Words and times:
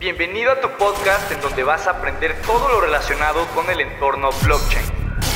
Bienvenido 0.00 0.50
a 0.50 0.58
tu 0.62 0.68
podcast 0.78 1.30
en 1.30 1.42
donde 1.42 1.62
vas 1.62 1.86
a 1.86 1.90
aprender 1.90 2.32
todo 2.46 2.70
lo 2.70 2.80
relacionado 2.80 3.46
con 3.54 3.68
el 3.68 3.82
entorno 3.82 4.30
blockchain. 4.42 4.86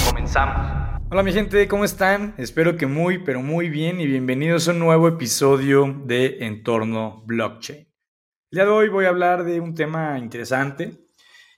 Comenzamos. 0.08 1.02
Hola 1.10 1.22
mi 1.22 1.34
gente, 1.34 1.68
¿cómo 1.68 1.84
están? 1.84 2.34
Espero 2.38 2.78
que 2.78 2.86
muy, 2.86 3.18
pero 3.18 3.42
muy 3.42 3.68
bien 3.68 4.00
y 4.00 4.06
bienvenidos 4.06 4.66
a 4.66 4.70
un 4.70 4.78
nuevo 4.78 5.06
episodio 5.06 5.94
de 6.06 6.38
Entorno 6.46 7.22
Blockchain. 7.26 7.80
El 7.80 8.56
día 8.56 8.64
de 8.64 8.70
hoy 8.70 8.88
voy 8.88 9.04
a 9.04 9.10
hablar 9.10 9.44
de 9.44 9.60
un 9.60 9.74
tema 9.74 10.18
interesante 10.18 11.08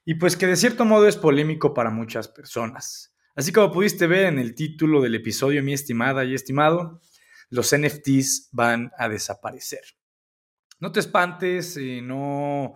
y 0.05 0.17
pues 0.17 0.37
que 0.37 0.49
de 0.49 0.57
cierto 0.57 0.85
modo 0.85 1.07
es 1.07 1.17
polémico 1.17 1.73
para 1.73 1.91
muchas 1.91 2.27
personas. 2.27 3.15
Así 3.37 3.53
como 3.53 3.71
pudiste 3.71 4.09
ver 4.09 4.25
en 4.25 4.41
el 4.41 4.57
título 4.57 5.01
del 5.01 5.15
episodio, 5.15 5.63
mi 5.63 5.75
estimada 5.75 6.25
y 6.25 6.35
estimado, 6.35 7.01
los 7.51 7.73
NFTs 7.73 8.49
van 8.51 8.91
a 8.99 9.09
desaparecer. 9.09 9.83
No 10.81 10.91
te 10.91 11.01
espantes, 11.01 11.77
eh, 11.77 12.01
no, 12.03 12.75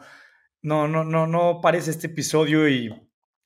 no, 0.62 0.88
no, 0.88 1.04
no, 1.04 1.26
no 1.26 1.60
pares 1.60 1.88
este 1.88 2.08
episodio 2.08 2.68
y 2.68 2.90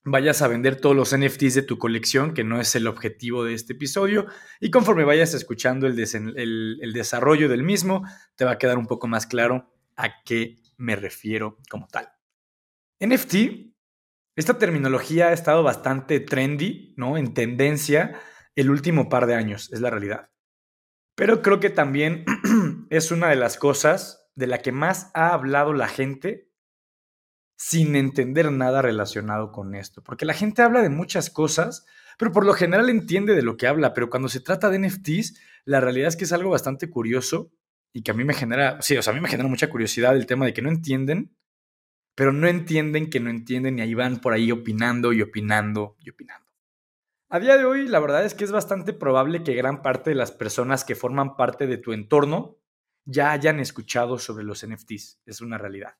vayas 0.05 0.43
a 0.43 0.49
vender 0.49 0.77
todos 0.77 0.95
los 0.95 1.17
NFTs 1.17 1.55
de 1.55 1.63
tu 1.63 1.79
colección, 1.79 2.35
que 2.35 2.45
no 2.45 2.61
es 2.61 2.75
el 2.75 2.87
objetivo 2.87 3.45
de 3.45 3.55
este 3.55 3.73
episodio, 3.73 4.27
y 4.61 4.71
conforme 4.71 5.05
vayas 5.05 5.33
escuchando 5.35 5.87
el, 5.87 5.99
el, 5.99 6.93
desarrollo 6.93 7.49
del 7.49 7.63
mismo, 7.63 8.05
te 8.37 8.45
va 8.45 8.53
a 8.53 8.59
quedar 8.59 8.79
un 8.79 8.87
poco 8.87 9.07
más 9.09 9.27
claro 9.27 9.73
a 9.97 10.23
qué 10.25 10.57
me 10.77 10.97
refiero 10.97 11.59
como 11.71 11.89
tal. 11.89 12.09
NFT, 13.01 13.75
esta 14.37 14.59
terminología 14.59 15.29
ha 15.29 15.33
estado 15.33 15.63
bastante 15.63 16.21
trendy, 16.21 16.95
¿no? 16.97 17.17
En 17.17 17.33
tendencia 17.33 18.21
el 18.57 18.71
último 18.71 19.09
par 19.09 19.27
de 19.27 19.35
años, 19.35 19.73
es 19.73 19.81
la 19.81 19.91
realidad. 19.91 20.31
Pero 21.17 21.43
creo 21.43 21.61
que 21.61 21.71
también 21.71 22.25
es 22.91 23.11
una 23.11 23.29
de 23.29 23.37
las 23.37 23.57
cosas 23.57 24.31
de 24.35 24.49
la 24.49 24.59
que 24.59 24.73
más 24.73 25.11
ha 25.15 25.33
hablado 25.33 25.73
la 25.73 25.89
gente 25.89 26.51
sin 27.57 27.97
entender 27.97 28.51
nada 28.53 28.83
relacionado 28.83 29.53
con 29.53 29.75
esto. 29.75 30.03
Porque 30.03 30.27
la 30.27 30.35
gente 30.35 30.63
habla 30.63 30.83
de 30.83 30.91
muchas 30.91 31.31
cosas, 31.31 31.87
pero 32.19 32.33
por 32.33 32.45
lo 32.45 32.55
general 32.55 32.91
entiende 32.91 33.35
de 33.35 33.43
lo 33.43 33.57
que 33.57 33.67
habla. 33.67 33.95
Pero 33.95 34.11
cuando 34.11 34.29
se 34.29 34.41
trata 34.41 34.71
de 34.71 34.79
NFTs, 34.79 35.39
la 35.65 35.81
realidad 35.81 36.09
es 36.09 36.17
que 36.17 36.25
es 36.25 36.33
algo 36.33 36.51
bastante 36.51 36.91
curioso 36.91 37.53
y 37.93 38.03
que 38.03 38.11
a 38.11 38.15
mí 38.15 38.25
me 38.25 38.35
genera, 38.35 38.83
sí, 38.83 38.97
o 38.97 39.03
sea, 39.03 39.13
a 39.13 39.15
mí 39.15 39.21
me 39.21 39.29
genera 39.29 39.49
mucha 39.49 39.71
curiosidad 39.71 40.17
el 40.17 40.27
tema 40.27 40.47
de 40.47 40.53
que 40.53 40.63
no 40.63 40.69
entienden, 40.69 41.37
pero 42.15 42.33
no 42.33 42.49
entienden 42.49 43.09
que 43.09 43.21
no 43.21 43.31
entienden 43.31 43.79
y 43.79 43.83
ahí 43.83 43.95
van 43.95 44.21
por 44.21 44.33
ahí 44.33 44.51
opinando 44.51 45.13
y 45.13 45.23
opinando 45.23 45.97
y 46.01 46.11
opinando. 46.11 46.45
A 47.29 47.41
día 47.41 47.57
de 47.57 47.65
hoy, 47.65 47.89
la 47.89 48.01
verdad 48.01 48.25
es 48.25 48.35
que 48.35 48.45
es 48.45 48.53
bastante 48.53 48.93
probable 48.93 49.43
que 49.43 49.55
gran 49.55 49.83
parte 49.83 50.11
de 50.11 50.17
las 50.17 50.31
personas 50.31 50.85
que 50.85 50.95
forman 50.95 51.37
parte 51.37 51.67
de 51.67 51.79
tu 51.79 51.93
entorno 51.93 52.59
ya 53.05 53.33
hayan 53.33 53.61
escuchado 53.61 54.19
sobre 54.19 54.45
los 54.45 54.67
NFTs. 54.67 55.21
Es 55.27 55.41
una 55.41 55.59
realidad. 55.59 55.95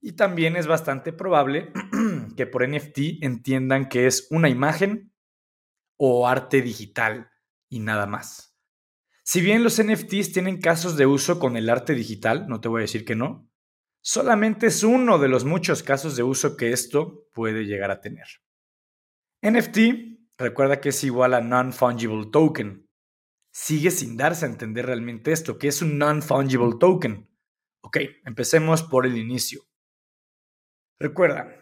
Y 0.00 0.12
también 0.12 0.56
es 0.56 0.66
bastante 0.66 1.12
probable 1.12 1.72
que 2.36 2.46
por 2.46 2.68
NFT 2.68 3.22
entiendan 3.22 3.88
que 3.88 4.06
es 4.06 4.28
una 4.30 4.48
imagen 4.48 5.12
o 5.96 6.28
arte 6.28 6.62
digital 6.62 7.30
y 7.68 7.80
nada 7.80 8.06
más. 8.06 8.56
Si 9.24 9.40
bien 9.40 9.64
los 9.64 9.82
NFTs 9.82 10.32
tienen 10.32 10.60
casos 10.60 10.96
de 10.96 11.06
uso 11.06 11.40
con 11.40 11.56
el 11.56 11.68
arte 11.68 11.94
digital, 11.94 12.46
no 12.46 12.60
te 12.60 12.68
voy 12.68 12.80
a 12.80 12.82
decir 12.82 13.04
que 13.04 13.16
no, 13.16 13.50
solamente 14.00 14.68
es 14.68 14.84
uno 14.84 15.18
de 15.18 15.28
los 15.28 15.44
muchos 15.44 15.82
casos 15.82 16.14
de 16.14 16.22
uso 16.22 16.56
que 16.56 16.70
esto 16.70 17.26
puede 17.32 17.64
llegar 17.64 17.90
a 17.90 18.00
tener. 18.00 18.26
NFT 19.42 19.78
recuerda 20.38 20.80
que 20.80 20.90
es 20.90 21.02
igual 21.02 21.34
a 21.34 21.40
non-fungible 21.40 22.26
token. 22.30 22.88
Sigue 23.52 23.90
sin 23.90 24.16
darse 24.16 24.46
a 24.46 24.48
entender 24.48 24.86
realmente 24.86 25.32
esto, 25.32 25.58
que 25.58 25.68
es 25.68 25.82
un 25.82 25.98
non-fungible 25.98 26.76
token. 26.78 27.28
Ok, 27.80 27.98
empecemos 28.24 28.82
por 28.82 29.06
el 29.06 29.16
inicio. 29.16 29.62
Recuerda, 30.98 31.54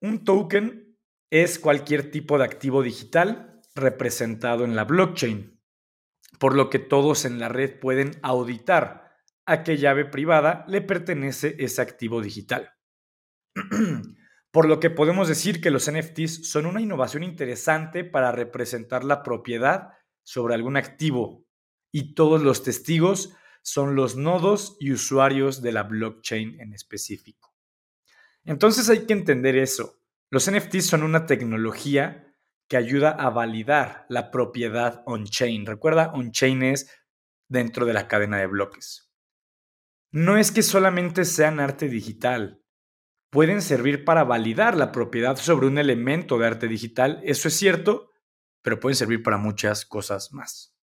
un 0.00 0.24
token 0.24 0.98
es 1.30 1.58
cualquier 1.58 2.10
tipo 2.10 2.36
de 2.38 2.44
activo 2.44 2.82
digital 2.82 3.62
representado 3.74 4.64
en 4.64 4.76
la 4.76 4.84
blockchain, 4.84 5.58
por 6.38 6.54
lo 6.54 6.68
que 6.68 6.78
todos 6.78 7.24
en 7.24 7.38
la 7.38 7.48
red 7.48 7.78
pueden 7.80 8.12
auditar 8.22 9.16
a 9.46 9.62
qué 9.62 9.76
llave 9.76 10.04
privada 10.04 10.64
le 10.68 10.82
pertenece 10.82 11.56
ese 11.58 11.80
activo 11.80 12.20
digital. 12.20 12.72
Por 14.52 14.68
lo 14.68 14.80
que 14.80 14.90
podemos 14.90 15.28
decir 15.28 15.62
que 15.62 15.70
los 15.70 15.90
NFTs 15.90 16.50
son 16.50 16.66
una 16.66 16.82
innovación 16.82 17.22
interesante 17.22 18.04
para 18.04 18.32
representar 18.32 19.02
la 19.02 19.22
propiedad 19.22 19.94
sobre 20.22 20.54
algún 20.54 20.76
activo 20.76 21.46
y 21.90 22.14
todos 22.14 22.42
los 22.42 22.62
testigos 22.62 23.34
son 23.62 23.94
los 23.94 24.16
nodos 24.16 24.76
y 24.78 24.92
usuarios 24.92 25.62
de 25.62 25.72
la 25.72 25.84
blockchain 25.84 26.60
en 26.60 26.74
específico. 26.74 27.51
Entonces 28.44 28.88
hay 28.88 29.06
que 29.06 29.12
entender 29.12 29.56
eso. 29.56 29.98
Los 30.30 30.50
NFTs 30.50 30.86
son 30.86 31.02
una 31.02 31.26
tecnología 31.26 32.34
que 32.68 32.76
ayuda 32.76 33.10
a 33.10 33.30
validar 33.30 34.06
la 34.08 34.30
propiedad 34.30 35.02
on-chain. 35.06 35.66
Recuerda, 35.66 36.12
on-chain 36.14 36.62
es 36.62 36.90
dentro 37.48 37.84
de 37.86 37.92
la 37.92 38.08
cadena 38.08 38.38
de 38.38 38.46
bloques. 38.46 39.12
No 40.10 40.36
es 40.36 40.52
que 40.52 40.62
solamente 40.62 41.24
sean 41.24 41.60
arte 41.60 41.88
digital, 41.88 42.62
pueden 43.32 43.62
servir 43.62 44.04
para 44.04 44.24
validar 44.24 44.76
la 44.76 44.92
propiedad 44.92 45.36
sobre 45.36 45.66
un 45.66 45.78
elemento 45.78 46.36
de 46.36 46.46
arte 46.46 46.68
digital, 46.68 47.18
eso 47.24 47.48
es 47.48 47.56
cierto, 47.56 48.10
pero 48.60 48.78
pueden 48.78 48.94
servir 48.94 49.22
para 49.22 49.38
muchas 49.38 49.86
cosas 49.86 50.32
más. 50.32 50.76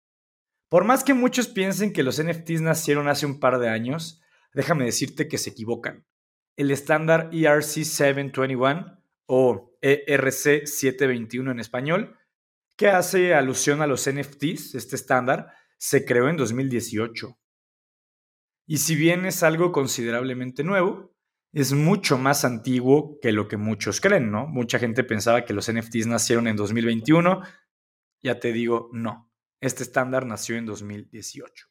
Por 0.69 0.85
más 0.85 1.03
que 1.03 1.13
muchos 1.13 1.49
piensen 1.49 1.91
que 1.91 2.03
los 2.03 2.23
NFTs 2.23 2.61
nacieron 2.61 3.09
hace 3.09 3.25
un 3.25 3.41
par 3.41 3.59
de 3.59 3.67
años, 3.67 4.21
déjame 4.53 4.85
decirte 4.85 5.27
que 5.27 5.37
se 5.37 5.49
equivocan. 5.49 6.05
El 6.57 6.71
estándar 6.71 7.29
ERC 7.31 7.85
721 7.85 9.01
o 9.27 9.77
ERC 9.81 10.65
721 10.65 11.51
en 11.51 11.59
español, 11.59 12.17
que 12.75 12.87
hace 12.89 13.35
alusión 13.35 13.81
a 13.81 13.87
los 13.87 14.09
NFTs, 14.09 14.75
este 14.75 14.95
estándar, 14.95 15.53
se 15.77 16.03
creó 16.03 16.29
en 16.29 16.37
2018. 16.37 17.37
Y 18.65 18.77
si 18.79 18.95
bien 18.95 19.25
es 19.25 19.43
algo 19.43 19.71
considerablemente 19.71 20.63
nuevo, 20.63 21.15
es 21.53 21.73
mucho 21.73 22.17
más 22.17 22.43
antiguo 22.43 23.19
que 23.21 23.31
lo 23.31 23.47
que 23.47 23.57
muchos 23.57 24.01
creen, 24.01 24.31
¿no? 24.31 24.47
Mucha 24.47 24.79
gente 24.79 25.03
pensaba 25.03 25.45
que 25.45 25.53
los 25.53 25.71
NFTs 25.71 26.07
nacieron 26.07 26.47
en 26.47 26.55
2021. 26.55 27.41
Ya 28.21 28.39
te 28.39 28.51
digo, 28.51 28.89
no. 28.93 29.31
Este 29.61 29.83
estándar 29.83 30.25
nació 30.25 30.57
en 30.57 30.65
2018. 30.65 31.67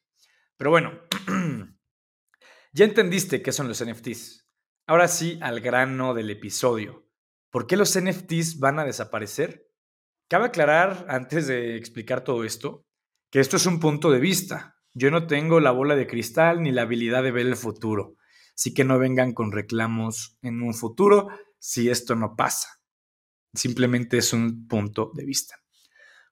Pero 0.57 0.71
bueno, 0.71 0.99
ya 2.73 2.85
entendiste 2.85 3.41
qué 3.41 3.51
son 3.51 3.67
los 3.67 3.83
NFTs. 3.83 4.46
Ahora 4.89 5.09
sí, 5.09 5.37
al 5.41 5.59
grano 5.59 6.13
del 6.13 6.29
episodio. 6.29 7.05
¿Por 7.51 7.67
qué 7.67 7.75
los 7.75 7.99
NFTs 7.99 8.59
van 8.59 8.79
a 8.79 8.85
desaparecer? 8.85 9.69
Cabe 10.29 10.45
aclarar, 10.45 11.05
antes 11.09 11.45
de 11.45 11.75
explicar 11.75 12.23
todo 12.23 12.45
esto, 12.45 12.85
que 13.29 13.41
esto 13.41 13.57
es 13.57 13.65
un 13.65 13.81
punto 13.81 14.11
de 14.11 14.21
vista. 14.21 14.77
Yo 14.93 15.11
no 15.11 15.27
tengo 15.27 15.59
la 15.59 15.71
bola 15.71 15.97
de 15.97 16.07
cristal 16.07 16.63
ni 16.63 16.71
la 16.71 16.83
habilidad 16.83 17.21
de 17.21 17.31
ver 17.31 17.47
el 17.47 17.57
futuro. 17.57 18.15
Así 18.55 18.73
que 18.73 18.85
no 18.85 18.97
vengan 18.97 19.33
con 19.33 19.51
reclamos 19.51 20.37
en 20.41 20.61
un 20.61 20.73
futuro 20.73 21.27
si 21.59 21.89
esto 21.89 22.15
no 22.15 22.37
pasa. 22.37 22.79
Simplemente 23.53 24.17
es 24.17 24.31
un 24.31 24.69
punto 24.69 25.11
de 25.13 25.25
vista. 25.25 25.55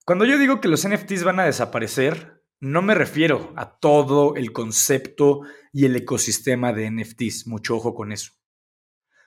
Cuando 0.05 0.23
yo 0.23 0.37
digo 0.37 0.61
que 0.61 0.69
los 0.69 0.87
NFTs 0.87 1.25
van 1.25 1.41
a 1.41 1.45
desaparecer, 1.45 2.41
no 2.61 2.81
me 2.81 2.95
refiero 2.95 3.51
a 3.57 3.77
todo 3.79 4.37
el 4.37 4.53
concepto 4.53 5.41
y 5.73 5.83
el 5.83 5.97
ecosistema 5.97 6.71
de 6.71 6.89
NFTs. 6.89 7.47
Mucho 7.47 7.75
ojo 7.75 7.93
con 7.93 8.13
eso. 8.13 8.31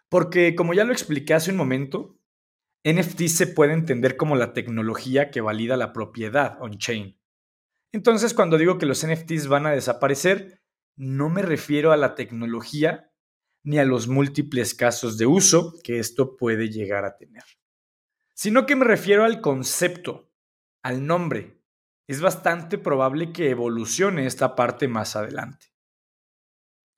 Porque 0.08 0.54
como 0.54 0.74
ya 0.74 0.84
lo 0.84 0.92
expliqué 0.92 1.34
hace 1.34 1.50
un 1.50 1.56
momento, 1.56 2.18
NFTs 2.84 3.36
se 3.36 3.46
puede 3.46 3.72
entender 3.72 4.16
como 4.16 4.36
la 4.36 4.52
tecnología 4.52 5.30
que 5.30 5.40
valida 5.40 5.76
la 5.76 5.92
propiedad 5.92 6.56
on-chain. 6.60 7.18
Entonces, 7.92 8.34
cuando 8.34 8.58
digo 8.58 8.78
que 8.78 8.86
los 8.86 9.06
NFTs 9.06 9.48
van 9.48 9.66
a 9.66 9.72
desaparecer, 9.72 10.62
no 10.96 11.28
me 11.28 11.42
refiero 11.42 11.92
a 11.92 11.96
la 11.96 12.14
tecnología 12.14 13.12
ni 13.64 13.78
a 13.78 13.84
los 13.84 14.08
múltiples 14.08 14.74
casos 14.74 15.18
de 15.18 15.26
uso 15.26 15.74
que 15.82 15.98
esto 15.98 16.36
puede 16.36 16.70
llegar 16.70 17.04
a 17.04 17.16
tener, 17.16 17.44
sino 18.34 18.66
que 18.66 18.76
me 18.76 18.84
refiero 18.84 19.24
al 19.24 19.40
concepto, 19.40 20.30
al 20.82 21.06
nombre. 21.06 21.60
Es 22.06 22.20
bastante 22.20 22.78
probable 22.78 23.32
que 23.32 23.50
evolucione 23.50 24.26
esta 24.26 24.54
parte 24.56 24.88
más 24.88 25.16
adelante. 25.16 25.67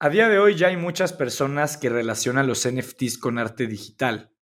A 0.00 0.08
día 0.08 0.28
de 0.28 0.38
hoy 0.38 0.56
ya 0.56 0.68
hay 0.68 0.76
muchas 0.76 1.12
personas 1.12 1.76
que 1.76 1.88
relacionan 1.88 2.48
los 2.48 2.66
NFTs 2.66 3.18
con 3.18 3.38
arte 3.38 3.68
digital, 3.68 4.34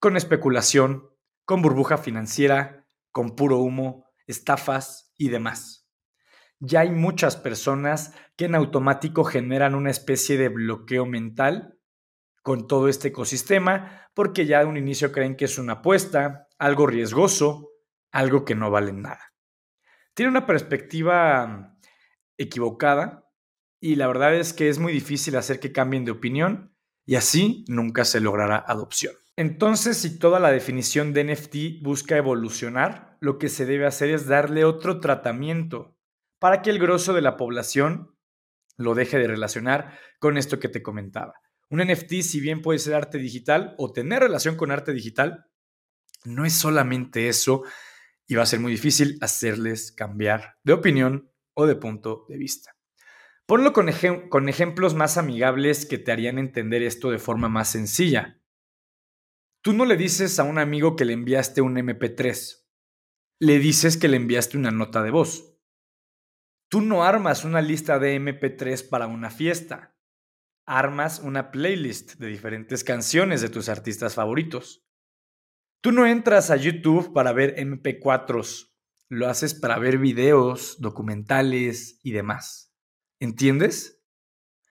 con 0.00 0.16
especulación, 0.16 1.10
con 1.44 1.62
burbuja 1.62 1.98
financiera, 1.98 2.88
con 3.12 3.36
puro 3.36 3.58
humo, 3.58 4.06
estafas 4.26 5.12
y 5.16 5.28
demás 5.28 5.84
ya 6.66 6.80
hay 6.80 6.90
muchas 6.90 7.36
personas 7.36 8.14
que 8.36 8.46
en 8.46 8.54
automático 8.54 9.24
generan 9.24 9.74
una 9.74 9.90
especie 9.90 10.38
de 10.38 10.48
bloqueo 10.48 11.06
mental 11.06 11.78
con 12.42 12.66
todo 12.66 12.88
este 12.88 13.08
ecosistema 13.08 14.08
porque 14.14 14.46
ya 14.46 14.60
de 14.60 14.66
un 14.66 14.76
inicio 14.76 15.12
creen 15.12 15.36
que 15.36 15.46
es 15.46 15.58
una 15.58 15.74
apuesta, 15.74 16.48
algo 16.58 16.86
riesgoso, 16.86 17.70
algo 18.12 18.44
que 18.44 18.54
no 18.54 18.70
vale 18.70 18.92
nada. 18.92 19.32
Tiene 20.14 20.30
una 20.30 20.46
perspectiva 20.46 21.76
equivocada 22.36 23.23
y 23.84 23.96
la 23.96 24.06
verdad 24.06 24.34
es 24.34 24.54
que 24.54 24.70
es 24.70 24.78
muy 24.78 24.94
difícil 24.94 25.36
hacer 25.36 25.60
que 25.60 25.70
cambien 25.70 26.06
de 26.06 26.10
opinión 26.10 26.74
y 27.04 27.16
así 27.16 27.66
nunca 27.68 28.06
se 28.06 28.18
logrará 28.18 28.64
adopción. 28.66 29.12
Entonces, 29.36 29.98
si 29.98 30.18
toda 30.18 30.40
la 30.40 30.50
definición 30.50 31.12
de 31.12 31.24
NFT 31.24 31.82
busca 31.82 32.16
evolucionar, 32.16 33.18
lo 33.20 33.36
que 33.36 33.50
se 33.50 33.66
debe 33.66 33.84
hacer 33.84 34.08
es 34.08 34.26
darle 34.26 34.64
otro 34.64 35.00
tratamiento 35.00 35.98
para 36.38 36.62
que 36.62 36.70
el 36.70 36.78
grosso 36.78 37.12
de 37.12 37.20
la 37.20 37.36
población 37.36 38.16
lo 38.78 38.94
deje 38.94 39.18
de 39.18 39.26
relacionar 39.26 39.98
con 40.18 40.38
esto 40.38 40.58
que 40.58 40.70
te 40.70 40.82
comentaba. 40.82 41.34
Un 41.68 41.80
NFT, 41.80 42.22
si 42.22 42.40
bien 42.40 42.62
puede 42.62 42.78
ser 42.78 42.94
arte 42.94 43.18
digital 43.18 43.74
o 43.76 43.92
tener 43.92 44.22
relación 44.22 44.56
con 44.56 44.70
arte 44.70 44.94
digital, 44.94 45.44
no 46.24 46.46
es 46.46 46.54
solamente 46.54 47.28
eso 47.28 47.64
y 48.26 48.34
va 48.34 48.44
a 48.44 48.46
ser 48.46 48.60
muy 48.60 48.72
difícil 48.72 49.18
hacerles 49.20 49.92
cambiar 49.92 50.56
de 50.64 50.72
opinión 50.72 51.30
o 51.52 51.66
de 51.66 51.76
punto 51.76 52.24
de 52.30 52.38
vista. 52.38 52.74
Ponlo 53.46 53.74
con, 53.74 53.90
ejemplos 53.90 54.94
más 54.94 55.18
amigables 55.18 55.84
que 55.84 55.98
te 55.98 56.12
harían 56.12 56.38
entender 56.38 56.82
esto 56.82 57.10
de 57.10 57.18
forma 57.18 57.50
más 57.50 57.68
sencilla. 57.68 58.40
Tú 59.62 59.74
no 59.74 59.84
le 59.84 59.98
dices 59.98 60.38
a 60.38 60.44
un 60.44 60.58
amigo 60.58 60.96
que 60.96 61.04
le 61.04 61.12
enviaste 61.12 61.60
un 61.60 61.76
MP3, 61.76 62.64
le 63.40 63.58
dices 63.58 63.98
que 63.98 64.08
le 64.08 64.16
enviaste 64.16 64.56
una 64.56 64.70
nota 64.70 65.02
de 65.02 65.10
voz. 65.10 65.58
Tú 66.70 66.80
no 66.80 67.04
armas 67.04 67.44
una 67.44 67.60
lista 67.60 67.98
de 67.98 68.16
MP3 68.18 68.88
para 68.88 69.06
una 69.06 69.30
fiesta, 69.30 69.94
armas 70.66 71.18
una 71.18 71.50
playlist 71.50 72.14
de 72.14 72.28
diferentes 72.28 72.82
canciones 72.82 73.42
de 73.42 73.50
tus 73.50 73.68
artistas 73.68 74.14
favoritos. 74.14 74.86
Tú 75.82 75.92
no 75.92 76.06
entras 76.06 76.50
a 76.50 76.56
YouTube 76.56 77.12
para 77.12 77.32
ver 77.34 77.56
MP4s, 77.56 78.72
lo 79.10 79.28
haces 79.28 79.52
para 79.52 79.78
ver 79.78 79.98
videos, 79.98 80.80
documentales 80.80 82.00
y 82.02 82.12
demás. 82.12 82.63
¿Entiendes? 83.24 84.02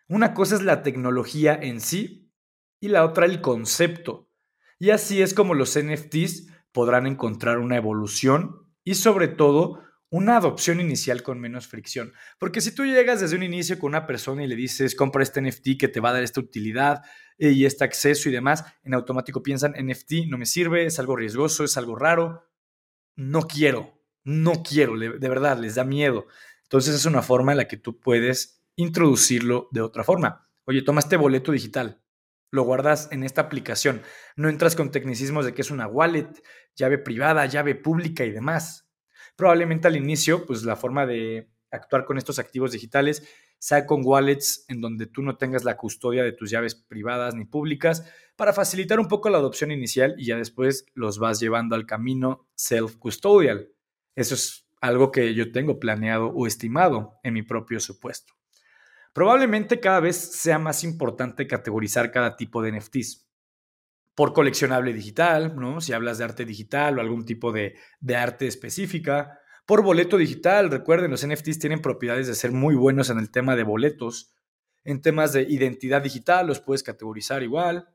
Una 0.07 0.35
cosa 0.35 0.53
es 0.53 0.61
la 0.61 0.83
tecnología 0.83 1.57
en 1.59 1.81
sí 1.81 2.31
y 2.79 2.89
la 2.89 3.03
otra 3.03 3.25
el 3.25 3.41
concepto. 3.41 4.29
Y 4.77 4.91
así 4.91 5.23
es 5.23 5.33
como 5.33 5.55
los 5.55 5.75
NFTs 5.75 6.51
podrán 6.71 7.07
encontrar 7.07 7.57
una 7.57 7.77
evolución 7.77 8.71
y 8.83 8.94
sobre 8.94 9.27
todo 9.27 9.81
una 10.11 10.38
adopción 10.38 10.79
inicial 10.79 11.23
con 11.23 11.39
menos 11.39 11.65
fricción. 11.65 12.13
Porque 12.38 12.61
si 12.61 12.75
tú 12.75 12.85
llegas 12.85 13.21
desde 13.21 13.35
un 13.35 13.41
inicio 13.41 13.79
con 13.79 13.89
una 13.89 14.05
persona 14.05 14.44
y 14.44 14.47
le 14.47 14.55
dices, 14.55 14.94
compra 14.94 15.23
este 15.23 15.41
NFT 15.41 15.79
que 15.79 15.88
te 15.88 16.00
va 16.00 16.11
a 16.11 16.13
dar 16.13 16.23
esta 16.23 16.39
utilidad 16.39 17.01
eh, 17.39 17.50
y 17.50 17.65
este 17.65 17.85
acceso 17.85 18.29
y 18.29 18.33
demás, 18.33 18.65
en 18.83 18.94
automático 18.94 19.41
piensan, 19.41 19.71
NFT 19.71 20.27
no 20.27 20.38
me 20.38 20.45
sirve, 20.45 20.85
es 20.85 21.00
algo 21.00 21.15
riesgoso, 21.15 21.63
es 21.63 21.75
algo 21.75 21.95
raro, 21.95 22.51
no 23.15 23.47
quiero, 23.47 24.00
no 24.23 24.61
quiero, 24.61 24.95
de 24.95 25.29
verdad, 25.29 25.57
les 25.57 25.73
da 25.73 25.83
miedo. 25.83 26.27
Entonces 26.74 26.96
es 26.96 27.06
una 27.06 27.22
forma 27.22 27.52
en 27.52 27.60
la 27.60 27.68
que 27.68 27.78
tú 27.78 28.00
puedes 28.00 28.64
introducirlo 28.75 29.68
de 29.70 29.81
otra 29.81 30.04
forma. 30.04 30.50
Oye, 30.66 30.81
toma 30.81 31.02
este 31.02 31.18
boleto 31.18 31.52
digital, 31.52 32.02
lo 32.50 32.64
guardas 32.64 33.10
en 33.12 33.24
esta 33.24 33.42
aplicación, 33.42 34.02
no 34.36 34.50
entras 34.50 34.75
con 34.75 34.90
tecnicismos 34.90 35.46
de 35.46 35.54
que 35.54 35.62
es 35.62 35.70
una 35.70 35.86
wallet, 35.86 36.30
llave 36.75 36.98
privada, 36.98 37.46
llave 37.46 37.75
pública 37.75 38.25
y 38.25 38.31
demás. 38.31 38.90
Probablemente 39.36 39.88
al 39.88 39.98
inicio, 39.98 40.48
pues 40.48 40.64
la 40.64 40.75
forma 40.75 41.06
de 41.06 41.48
actuar 41.70 42.06
con 42.06 42.18
estos 42.18 42.40
activos 42.40 42.72
digitales 42.72 43.22
sea 43.60 43.86
con 43.86 44.02
wallets 44.04 44.66
en 44.68 44.81
donde 44.81 45.06
tú 45.06 45.22
no 45.22 45.38
tengas 45.38 45.64
la 45.64 45.78
custodia 45.78 46.24
de 46.24 46.31
tus 46.34 46.50
llaves 46.50 46.74
privadas 46.74 47.36
ni 47.36 47.46
públicas 47.46 48.04
para 48.36 48.52
facilitar 48.52 49.00
un 49.00 49.08
poco 49.08 49.30
la 49.30 49.38
adopción 49.38 49.70
inicial 49.70 50.16
y 50.18 50.25
ya 50.25 50.38
después 50.38 50.88
los 50.96 51.20
vas 51.20 51.40
llevando 51.40 51.75
al 51.75 51.86
camino 51.86 52.48
self-custodial. 52.56 53.70
Eso 54.16 54.34
es 54.34 54.64
algo 54.83 55.13
que 55.13 55.33
yo 55.33 55.53
tengo 55.53 55.80
planeado 55.80 56.27
o 56.27 56.45
estimado 56.45 57.18
en 57.24 57.33
mi 57.33 57.41
propio 57.41 57.80
supuesto. 57.80 58.33
Probablemente 59.13 59.80
cada 59.80 60.01
vez 60.01 60.18
sea 60.18 60.59
más 60.59 60.83
importante 60.83 61.47
categorizar 61.47 62.12
cada 62.12 62.35
tipo 62.35 62.62
de 62.62 62.74
NFTs. 62.74 63.25
Por 64.13 64.33
coleccionable 64.33 64.91
digital, 64.91 65.56
¿no? 65.56 65.80
Si 65.80 65.94
hablas 65.94 66.18
de 66.18 66.25
arte 66.25 66.44
digital 66.44 66.97
o 66.97 67.01
algún 67.01 67.24
tipo 67.24 67.53
de, 67.53 67.77
de 68.01 68.18
arte 68.18 68.45
específica. 68.45 69.39
Por 69.65 69.83
boleto 69.83 70.18
digital, 70.18 70.69
recuerden, 70.69 71.12
los 71.12 71.25
NFTs 71.25 71.59
tienen 71.59 71.81
propiedades 71.81 72.27
de 72.27 72.36
ser 72.36 72.51
muy 72.51 72.75
buenos 72.75 73.09
en 73.09 73.19
el 73.19 73.31
tema 73.31 73.56
de 73.56 73.63
boletos. 73.63 74.33
En 74.83 75.01
temas 75.01 75.31
de 75.31 75.44
identidad 75.44 76.01
digital 76.01 76.45
los 76.45 76.59
puedes 76.59 76.83
categorizar 76.83 77.41
igual, 77.41 77.88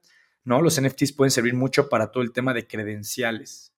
¿no? 0.43 0.62
Los 0.62 0.81
NFTs 0.81 1.12
pueden 1.12 1.32
servir 1.32 1.52
mucho 1.52 1.91
para 1.91 2.11
todo 2.11 2.23
el 2.23 2.32
tema 2.32 2.55
de 2.55 2.67
credenciales 2.67 3.75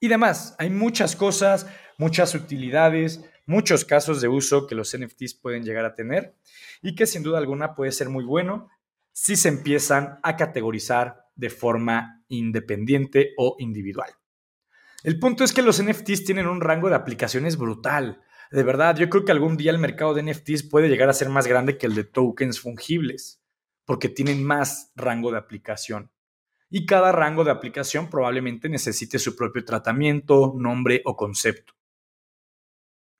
y 0.00 0.08
demás. 0.08 0.56
Hay 0.58 0.70
muchas 0.70 1.14
cosas, 1.14 1.66
muchas 1.98 2.34
utilidades, 2.34 3.24
muchos 3.46 3.84
casos 3.84 4.20
de 4.20 4.28
uso 4.28 4.66
que 4.66 4.74
los 4.74 4.96
NFTs 4.96 5.34
pueden 5.34 5.62
llegar 5.62 5.84
a 5.84 5.94
tener 5.94 6.34
y 6.82 6.94
que 6.94 7.06
sin 7.06 7.22
duda 7.22 7.38
alguna 7.38 7.74
puede 7.74 7.92
ser 7.92 8.08
muy 8.08 8.24
bueno 8.24 8.68
si 9.12 9.36
se 9.36 9.48
empiezan 9.48 10.18
a 10.22 10.36
categorizar 10.36 11.26
de 11.34 11.50
forma 11.50 12.24
independiente 12.28 13.34
o 13.36 13.56
individual. 13.58 14.10
El 15.02 15.18
punto 15.18 15.44
es 15.44 15.52
que 15.52 15.62
los 15.62 15.82
NFTs 15.82 16.24
tienen 16.24 16.46
un 16.46 16.60
rango 16.60 16.88
de 16.88 16.94
aplicaciones 16.94 17.56
brutal. 17.56 18.20
De 18.50 18.62
verdad, 18.62 18.96
yo 18.96 19.08
creo 19.08 19.24
que 19.24 19.32
algún 19.32 19.56
día 19.56 19.70
el 19.70 19.78
mercado 19.78 20.14
de 20.14 20.22
NFTs 20.22 20.64
puede 20.64 20.88
llegar 20.88 21.08
a 21.08 21.14
ser 21.14 21.28
más 21.28 21.46
grande 21.46 21.78
que 21.78 21.86
el 21.86 21.94
de 21.94 22.04
tokens 22.04 22.60
fungibles, 22.60 23.42
porque 23.84 24.08
tienen 24.08 24.44
más 24.44 24.92
rango 24.94 25.32
de 25.32 25.38
aplicación 25.38 26.10
y 26.70 26.86
cada 26.86 27.12
rango 27.12 27.44
de 27.44 27.50
aplicación 27.50 28.08
probablemente 28.08 28.68
necesite 28.68 29.18
su 29.18 29.36
propio 29.36 29.64
tratamiento, 29.64 30.54
nombre 30.56 31.02
o 31.04 31.16
concepto. 31.16 31.74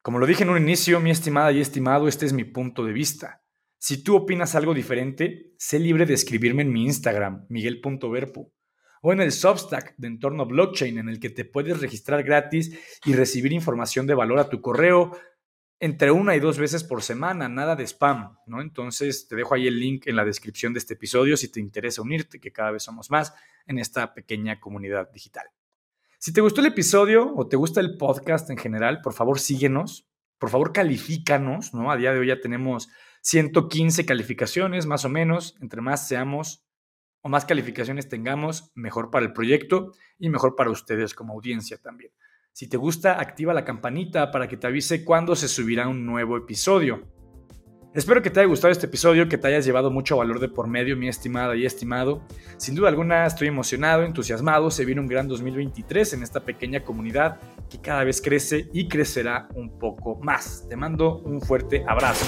Como 0.03 0.19
lo 0.19 0.27
dije 0.27 0.45
en 0.45 0.51
un 0.51 0.63
inicio, 0.63 1.01
mi 1.01 1.11
estimada 1.11 1.53
y 1.53 1.61
estimado, 1.61 2.09
este 2.09 2.25
es 2.25 2.33
mi 2.33 2.45
punto 2.45 2.85
de 2.85 2.93
vista. 2.93 3.45
Si 3.79 4.03
tú 4.03 4.17
opinas 4.17 4.55
algo 4.55 4.73
diferente, 4.73 5.53
sé 5.59 5.79
libre 5.79 6.07
de 6.07 6.15
escribirme 6.15 6.63
en 6.63 6.73
mi 6.73 6.85
Instagram, 6.85 7.47
miguel.verpo, 7.49 8.53
o 9.03 9.13
en 9.13 9.21
el 9.21 9.33
Substack 9.33 9.95
de 9.97 10.09
entorno 10.09 10.47
blockchain 10.47 10.99
en 10.99 11.09
el 11.09 11.19
que 11.19 11.31
te 11.31 11.45
puedes 11.45 11.81
registrar 11.81 12.23
gratis 12.23 12.79
y 13.05 13.15
recibir 13.15 13.53
información 13.53 14.07
de 14.07 14.15
valor 14.15 14.39
a 14.39 14.49
tu 14.49 14.61
correo 14.61 15.17
entre 15.81 16.11
una 16.11 16.37
y 16.37 16.41
dos 16.41 16.59
veces 16.59 16.85
por 16.85 17.03
semana, 17.03 17.49
nada 17.49 17.75
de 17.75 17.87
spam, 17.87 18.37
¿no? 18.47 18.61
Entonces 18.61 19.27
te 19.27 19.35
dejo 19.35 19.55
ahí 19.55 19.67
el 19.67 19.81
link 19.81 20.07
en 20.07 20.15
la 20.15 20.27
descripción 20.27 20.75
de 20.75 20.79
este 20.79 20.95
episodio 20.95 21.39
si 21.39 21.51
te 21.51 21.59
interesa 21.59 22.03
unirte, 22.03 22.39
que 22.39 22.53
cada 22.53 22.71
vez 22.71 22.83
somos 22.83 23.11
más 23.11 23.33
en 23.67 23.79
esta 23.79 24.13
pequeña 24.13 24.61
comunidad 24.61 25.11
digital. 25.11 25.47
Si 26.19 26.35
te 26.35 26.43
gustó 26.43 26.61
el 26.61 26.67
episodio 26.67 27.35
o 27.35 27.49
te 27.49 27.57
gusta 27.57 27.81
el 27.81 27.97
podcast 27.97 28.51
en 28.51 28.59
general, 28.59 29.01
por 29.01 29.15
favor 29.15 29.41
síguenos, 29.41 30.07
por 30.39 30.51
favor 30.51 30.73
califícanos, 30.73 31.73
¿no? 31.73 31.91
A 31.91 31.97
día 31.97 32.13
de 32.13 32.19
hoy 32.19 32.27
ya 32.27 32.41
tenemos 32.41 32.91
115 33.23 34.05
calificaciones, 34.05 34.85
más 34.85 35.07
o 35.07 35.09
menos, 35.09 35.57
entre 35.63 35.81
más 35.81 36.07
seamos 36.07 36.67
o 37.23 37.31
más 37.31 37.47
calificaciones 37.47 38.09
tengamos, 38.09 38.71
mejor 38.75 39.11
para 39.11 39.25
el 39.25 39.33
proyecto 39.33 39.93
y 40.19 40.29
mejor 40.29 40.57
para 40.57 40.71
ustedes 40.71 41.15
como 41.15 41.33
audiencia 41.33 41.79
también. 41.79 42.13
Si 42.61 42.69
te 42.69 42.77
gusta, 42.77 43.19
activa 43.19 43.55
la 43.55 43.65
campanita 43.65 44.31
para 44.31 44.47
que 44.47 44.59
te 44.59 44.67
avise 44.67 45.03
cuando 45.03 45.35
se 45.35 45.49
subirá 45.49 45.89
un 45.89 46.05
nuevo 46.05 46.37
episodio. 46.37 47.09
Espero 47.95 48.21
que 48.21 48.29
te 48.29 48.41
haya 48.41 48.51
gustado 48.51 48.71
este 48.71 48.85
episodio, 48.85 49.31
que 49.31 49.39
te 49.39 49.49
hayas 49.49 49.65
llevado 49.65 49.91
mucho 49.91 50.19
valor 50.19 50.41
de 50.41 50.51
por 50.51 50.69
medio, 50.69 50.95
mi 50.95 51.09
estimada 51.09 51.57
y 51.57 51.65
estimado. 51.65 52.23
Sin 52.59 52.75
duda 52.75 52.91
alguna 52.91 53.25
estoy 53.25 53.49
emocionado, 53.49 54.03
entusiasmado, 54.03 54.71
se 54.71 54.85
viene 54.85 55.01
un 55.01 55.07
gran 55.07 55.27
2023 55.27 56.13
en 56.13 56.23
esta 56.23 56.41
pequeña 56.41 56.85
comunidad 56.85 57.41
que 57.71 57.81
cada 57.81 58.05
vez 58.05 58.21
crece 58.21 58.69
y 58.75 58.89
crecerá 58.89 59.49
un 59.55 59.79
poco 59.79 60.21
más. 60.21 60.67
Te 60.69 60.77
mando 60.77 61.21
un 61.21 61.41
fuerte 61.41 61.83
abrazo. 61.89 62.27